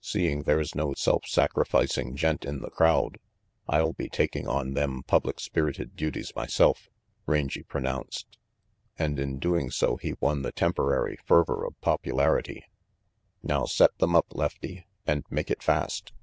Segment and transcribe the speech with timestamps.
[0.00, 3.18] "Seeing there's no self sacrificing gent in the crowd,
[3.68, 6.88] I'll be taking on them public spirited duties myself,"
[7.26, 8.38] Rangy pronounced,
[8.98, 12.64] and in doing so he 176 RANGY PETE won the temporary fervor of popularity.
[13.42, 16.14] "Now set them up, Lefty, and make it fast."